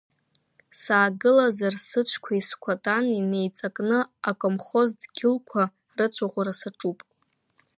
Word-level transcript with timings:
Саагылазар 0.81 1.73
сыцәқәеи 1.87 2.41
скәаҭани 2.47 3.25
неиҵакны 3.29 3.99
акомхоз 4.29 4.89
дгьылқәа 5.01 5.63
рыцәаӷәара 5.97 6.53
саҿуп. 6.59 6.99